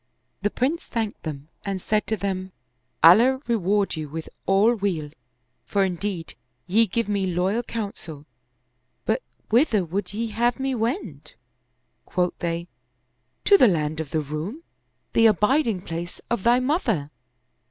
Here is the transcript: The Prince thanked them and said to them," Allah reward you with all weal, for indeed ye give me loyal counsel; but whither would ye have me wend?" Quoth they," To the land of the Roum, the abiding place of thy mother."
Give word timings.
The 0.41 0.49
Prince 0.49 0.87
thanked 0.87 1.21
them 1.21 1.49
and 1.63 1.79
said 1.79 2.07
to 2.07 2.17
them," 2.17 2.53
Allah 3.03 3.39
reward 3.45 3.95
you 3.95 4.09
with 4.09 4.29
all 4.47 4.73
weal, 4.73 5.11
for 5.63 5.83
indeed 5.85 6.33
ye 6.65 6.87
give 6.87 7.07
me 7.07 7.27
loyal 7.27 7.61
counsel; 7.61 8.25
but 9.05 9.21
whither 9.51 9.85
would 9.85 10.11
ye 10.11 10.29
have 10.29 10.59
me 10.59 10.73
wend?" 10.73 11.35
Quoth 12.07 12.33
they," 12.39 12.67
To 13.45 13.59
the 13.59 13.67
land 13.67 13.99
of 13.99 14.09
the 14.09 14.21
Roum, 14.21 14.63
the 15.13 15.27
abiding 15.27 15.83
place 15.83 16.19
of 16.31 16.41
thy 16.41 16.59
mother." 16.59 17.11